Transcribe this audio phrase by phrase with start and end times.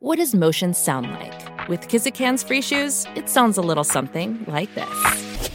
[0.00, 1.68] What does motion sound like?
[1.68, 5.50] With Kizik hands free shoes, it sounds a little something like this.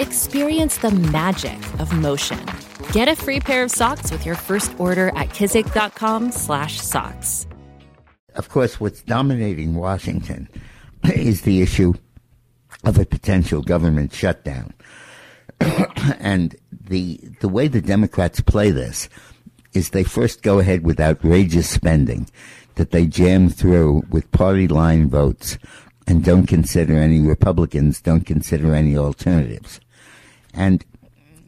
[0.00, 2.44] Experience the magic of motion.
[2.90, 7.46] Get a free pair of socks with your first order at kizik.com/socks.
[8.34, 10.48] Of course, what's dominating Washington
[11.04, 11.94] is the issue
[12.82, 14.74] of a potential government shutdown.
[16.18, 19.08] and the the way the Democrats play this
[19.74, 22.26] is they first go ahead with outrageous spending
[22.76, 25.58] that they jam through with party line votes
[26.06, 29.80] and don't consider any Republicans, don't consider any alternatives.
[30.54, 30.84] And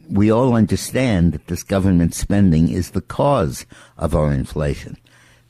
[0.09, 3.65] we all understand that this government spending is the cause
[3.97, 4.97] of our inflation.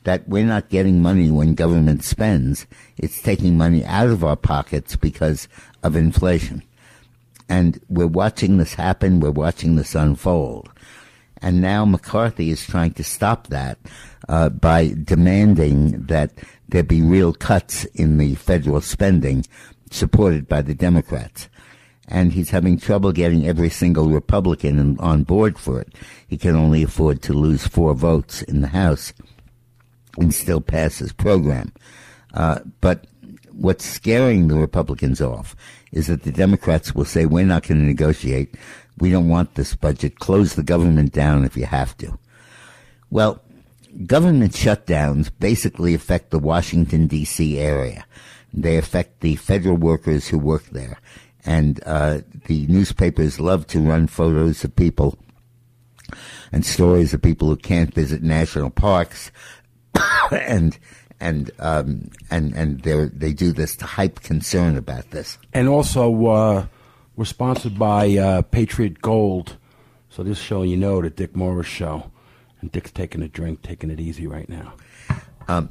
[0.04, 2.66] That we're not getting money when government spends.
[2.96, 5.48] It's taking money out of our pockets because
[5.82, 6.62] of inflation.
[7.48, 9.20] And we're watching this happen.
[9.20, 10.70] We're watching this unfold.
[11.42, 13.78] And now McCarthy is trying to stop that
[14.28, 16.32] uh, by demanding that
[16.68, 19.44] there be real cuts in the federal spending
[19.90, 21.48] supported by the Democrats.
[22.08, 25.92] And he's having trouble getting every single Republican on board for it.
[26.26, 29.12] He can only afford to lose four votes in the House
[30.18, 31.72] and still pass his program.
[32.32, 33.06] Uh, but
[33.56, 35.56] what's scaring the Republicans off
[35.92, 38.54] is that the Democrats will say, we're not going to negotiate.
[38.98, 40.18] We don't want this budget.
[40.18, 42.18] Close the government down if you have to.
[43.10, 43.42] Well,
[44.06, 47.58] government shutdowns basically affect the Washington, D.C.
[47.58, 48.04] area.
[48.52, 50.98] They affect the federal workers who work there.
[51.44, 55.18] And uh, the newspapers love to run photos of people
[56.52, 59.30] and stories of people who can't visit national parks.
[60.30, 60.78] and
[61.20, 65.38] and um, and and they they do this to hype concern about this.
[65.52, 66.66] And also, uh,
[67.16, 69.56] we're sponsored by uh, Patriot Gold,
[70.10, 72.10] so this show you know the Dick Morris show,
[72.60, 74.74] and Dick's taking a drink, taking it easy right now.
[75.48, 75.70] Um,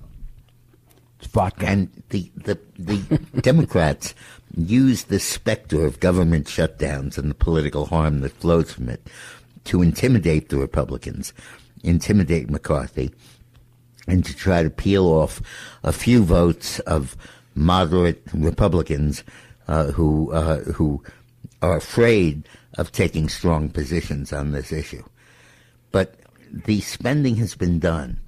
[1.19, 1.67] it's vodka.
[1.67, 2.97] And the the the
[3.41, 4.16] Democrats
[4.55, 9.07] use the specter of government shutdowns and the political harm that flows from it
[9.66, 11.33] to intimidate the Republicans,
[11.83, 13.12] intimidate McCarthy
[14.07, 15.41] and to try to peel off
[15.83, 17.16] a few votes of
[17.55, 19.23] moderate Republicans
[19.67, 21.03] uh, who uh, who
[21.61, 25.03] are afraid of taking strong positions on this issue.
[25.91, 26.19] But
[26.51, 28.19] the spending has been done,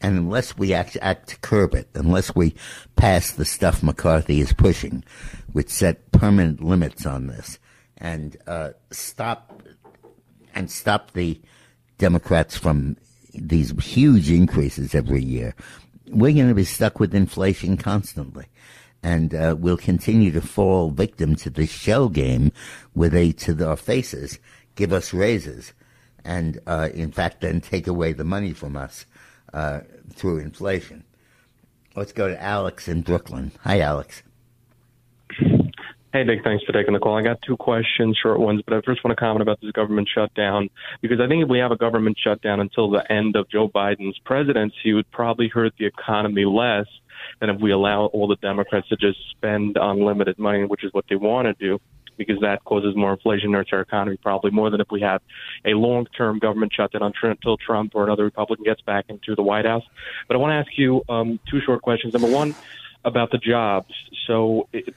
[0.00, 2.54] and unless we act, act to curb it, unless we
[2.96, 5.04] pass the stuff McCarthy is pushing,
[5.52, 7.58] which set permanent limits on this,
[7.98, 9.62] and uh, stop
[10.54, 11.40] and stop the
[11.98, 12.96] Democrats from
[13.34, 15.54] these huge increases every year,
[16.08, 18.46] we're going to be stuck with inflation constantly.
[19.02, 22.52] And uh, we'll continue to fall victim to this shell game
[22.92, 24.38] where they, to our faces,
[24.74, 25.72] give us raises
[26.24, 29.06] and, uh, in fact, then take away the money from us
[29.54, 29.80] uh,
[30.12, 31.04] through inflation.
[31.96, 33.52] Let's go to Alex in Brooklyn.
[33.62, 34.22] Hi, Alex.
[36.12, 37.16] Hey, Dick, thanks for taking the call.
[37.16, 40.08] I got two questions, short ones, but I first want to comment about this government
[40.12, 40.68] shutdown
[41.00, 44.18] because I think if we have a government shutdown until the end of Joe Biden's
[44.24, 46.86] presidency, it would probably hurt the economy less
[47.38, 51.04] than if we allow all the Democrats to just spend unlimited money, which is what
[51.08, 51.80] they want to do,
[52.16, 55.22] because that causes more inflation, hurts our economy probably more than if we have
[55.64, 59.84] a long-term government shutdown until Trump or another Republican gets back into the White House.
[60.26, 62.14] But I want to ask you um, two short questions.
[62.14, 62.56] Number one,
[63.04, 63.94] about the jobs.
[64.26, 64.66] So.
[64.72, 64.92] It,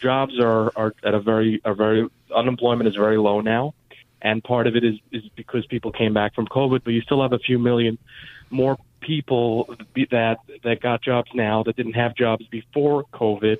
[0.00, 3.74] jobs are, are at a very a very unemployment is very low now,
[4.22, 6.82] and part of it is is because people came back from COVID.
[6.84, 7.98] But you still have a few million
[8.50, 9.74] more people
[10.10, 13.58] that that got jobs now that didn't have jobs before COVID,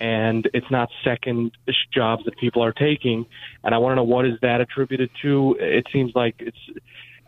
[0.00, 1.52] and it's not second
[1.92, 3.26] jobs that people are taking.
[3.62, 5.56] And I want to know what is that attributed to?
[5.58, 6.58] It seems like it's.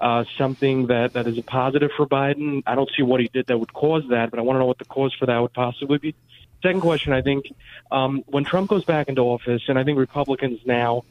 [0.00, 2.62] Uh, something that, that is a positive for Biden.
[2.68, 4.66] I don't see what he did that would cause that, but I want to know
[4.66, 6.14] what the cause for that would possibly be.
[6.62, 7.46] Second question, I think
[7.90, 11.04] um, when Trump goes back into office, and I think Republicans now,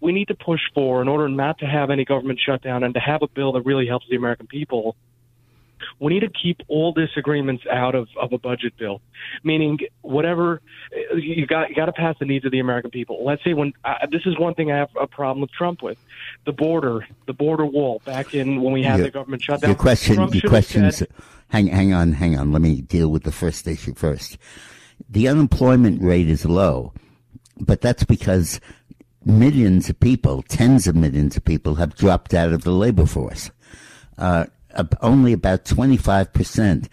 [0.00, 3.00] we need to push for, in order not to have any government shutdown and to
[3.00, 4.96] have a bill that really helps the American people,
[6.00, 9.00] we need to keep all disagreements out of, of a budget bill.
[9.42, 10.60] Meaning, whatever
[11.14, 13.24] you got, you got to pass the needs of the American people.
[13.24, 15.98] Let's say when uh, this is one thing I have a problem with Trump with
[16.46, 18.00] the border, the border wall.
[18.04, 20.98] Back in when we had Your- the government shutdown, Your question, Trump your questions.
[20.98, 21.08] said-
[21.50, 22.52] Hang, hang on, hang on.
[22.52, 24.36] Let me deal with the first issue first.
[25.08, 26.92] The unemployment rate is low,
[27.58, 28.60] but that's because
[29.24, 33.50] millions of people, tens of millions of people, have dropped out of the labor force.
[34.18, 34.46] Uh,
[35.00, 36.88] only about 25%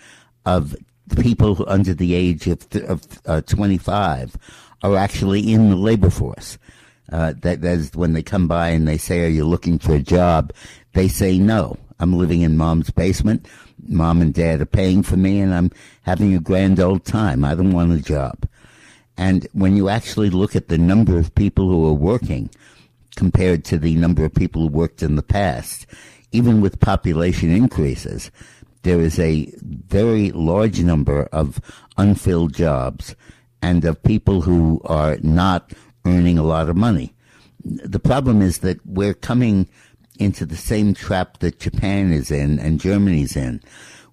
[0.45, 0.75] of
[1.19, 4.37] people under the age of, th- of uh, 25
[4.83, 6.57] are actually in the labor force.
[7.11, 9.93] Uh, that, that is when they come by and they say, "Are you looking for
[9.93, 10.51] a job?"
[10.93, 11.77] They say no.
[11.99, 13.47] I'm living in mom's basement.
[13.87, 15.71] Mom and dad are paying for me, and I'm
[16.01, 17.45] having a grand old time.
[17.45, 18.47] I don't want a job.
[19.17, 22.49] And when you actually look at the number of people who are working
[23.15, 25.85] compared to the number of people who worked in the past,
[26.35, 28.29] even with population increases,
[28.83, 29.51] there is a
[29.87, 31.59] very large number of
[31.97, 33.15] unfilled jobs
[33.61, 35.71] and of people who are not
[36.05, 37.13] earning a lot of money.
[37.63, 39.67] The problem is that we're coming
[40.19, 43.61] into the same trap that Japan is in and Germany's in,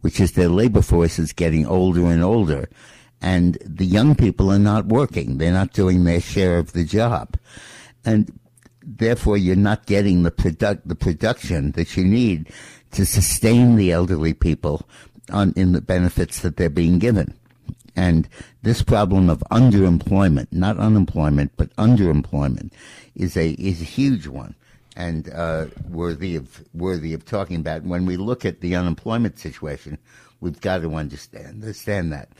[0.00, 2.70] which is their labor force is getting older and older.
[3.20, 5.38] And the young people are not working.
[5.38, 7.36] They're not doing their share of the job.
[8.04, 8.32] And
[8.84, 12.50] therefore you're not getting the product, the production that you need
[12.92, 14.88] to sustain the elderly people
[15.30, 17.34] on, in the benefits that they're being given.
[17.94, 18.28] And
[18.62, 22.72] this problem of underemployment, not unemployment, but underemployment,
[23.14, 24.54] is a is a huge one
[24.96, 27.82] and uh, worthy of worthy of talking about.
[27.82, 29.98] When we look at the unemployment situation,
[30.40, 32.30] we've got to understand understand that.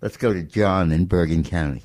[0.00, 1.82] Let's go to John in Bergen County.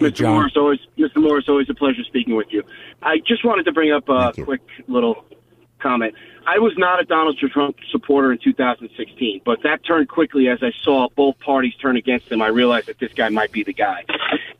[0.00, 0.14] Mr.
[0.14, 0.34] John.
[0.34, 1.22] Morris, always, Mr.
[1.22, 2.62] Morris, always a pleasure speaking with you.
[3.02, 4.44] I just wanted to bring up a Thank you.
[4.44, 5.24] quick little
[5.78, 6.14] comment.
[6.46, 10.72] I was not a Donald Trump supporter in 2016, but that turned quickly as I
[10.82, 12.40] saw both parties turn against him.
[12.42, 14.04] I realized that this guy might be the guy.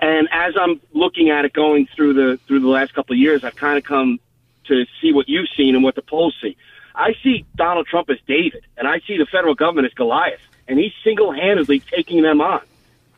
[0.00, 3.44] And as I'm looking at it going through the through the last couple of years,
[3.44, 4.20] I've kind of come
[4.66, 6.56] to see what you've seen and what the polls see.
[6.94, 10.78] I see Donald Trump as David, and I see the federal government as Goliath, and
[10.78, 12.60] he's single-handedly taking them on.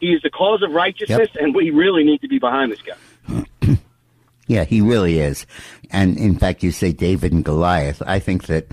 [0.03, 3.45] He is the cause of righteousness, and we really need to be behind this guy.
[4.49, 5.47] Yeah, he really is.
[5.91, 8.03] And in fact, you say David and Goliath.
[8.05, 8.67] I think that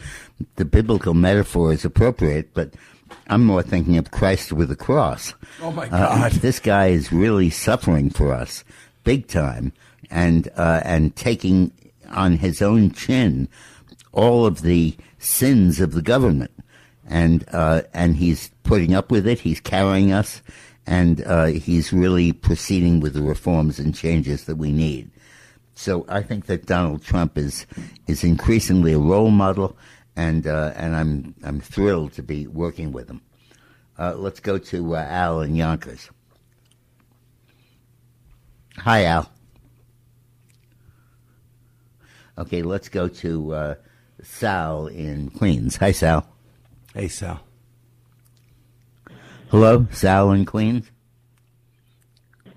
[0.55, 2.73] the biblical metaphor is appropriate, but
[3.27, 5.35] I'm more thinking of Christ with a cross.
[5.61, 6.31] Oh my Uh, God!
[6.41, 8.65] this guy is really suffering for us,
[9.05, 9.71] big time,
[10.09, 11.71] and uh, and taking
[12.09, 13.47] on his own chin
[14.11, 16.51] all of the sins of the government,
[17.07, 19.39] and uh, and he's putting up with it.
[19.41, 20.41] He's carrying us,
[20.85, 25.11] and uh, he's really proceeding with the reforms and changes that we need.
[25.75, 27.65] So I think that Donald Trump is
[28.07, 29.77] is increasingly a role model,
[30.15, 33.21] and uh, and I'm I'm thrilled to be working with him.
[33.97, 36.09] Uh, let's go to uh, Al in Yonkers.
[38.77, 39.29] Hi, Al.
[42.37, 43.75] Okay, let's go to uh,
[44.23, 45.75] Sal in Queens.
[45.77, 46.25] Hi, Sal.
[46.93, 47.41] Hey, Sal.
[49.49, 50.91] Hello, Sal and Queens.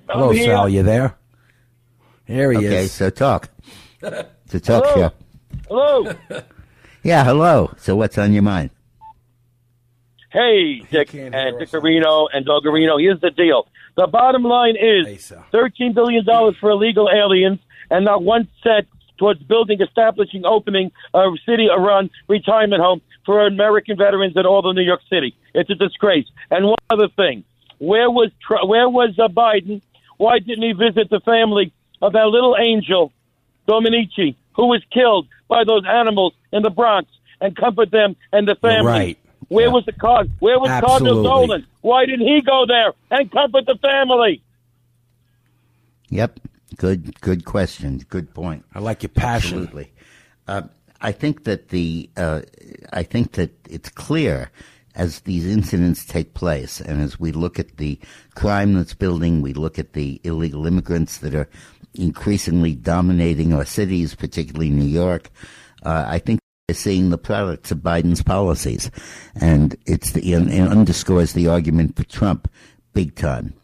[0.09, 0.45] Hello, here.
[0.47, 0.69] Sal.
[0.69, 1.17] You there?
[2.27, 2.73] There he Okay, is.
[2.75, 3.49] Okay, so talk.
[4.03, 5.09] It's a talk Hello.
[5.09, 5.13] show.
[5.69, 6.43] Hello.
[7.03, 7.73] Yeah, hello.
[7.79, 8.71] So what's on your mind?
[10.31, 11.71] Hey, Dick can't and hear us.
[11.71, 13.69] Dickerino and Doggerino, here's the deal.
[13.97, 16.25] The bottom line is $13 billion
[16.59, 17.59] for illegal aliens
[17.91, 18.87] and not one cent
[19.19, 24.75] towards building, establishing, opening a city run retirement home for American veterans in all of
[24.77, 25.35] New York City.
[25.55, 26.27] It's a disgrace.
[26.51, 27.45] And one other thing
[27.79, 28.31] where was,
[28.65, 29.83] where was uh, Biden?
[30.19, 33.13] Why didn't he visit the family of that little angel,
[33.69, 37.09] Dominici, who was killed by those animals in the Bronx
[37.41, 38.87] and comfort them and the You're family?
[38.93, 39.19] right.
[39.49, 39.73] Where Yeah.
[39.73, 40.31] was the card?
[40.39, 41.67] Where was Cardinal Dolan?
[41.81, 44.41] Why didn't he go there and comfort the family?
[46.09, 46.41] Yep.
[46.77, 47.21] Good.
[47.21, 47.99] Good question.
[48.09, 48.65] Good point.
[48.75, 49.59] I like your passion.
[49.59, 49.93] Absolutely.
[50.47, 50.63] Uh,
[51.03, 52.43] I think that the uh,
[52.93, 54.51] I think that it's clear
[54.95, 57.99] as these incidents take place, and as we look at the
[58.35, 61.49] crime that's building, we look at the illegal immigrants that are
[61.95, 65.31] increasingly dominating our cities, particularly New York.
[65.83, 68.91] Uh, I think we're seeing the products of Biden's policies,
[69.35, 72.49] and it's the, and underscores the argument for Trump
[72.93, 73.55] big time.